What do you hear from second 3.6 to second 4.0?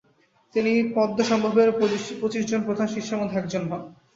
হন।